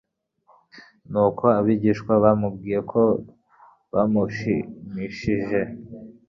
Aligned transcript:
Nuko 1.11 1.43
abigishwa 1.59 2.13
bibwiye 2.23 2.79
ko 2.91 3.01
bamushimishije, 3.93 5.61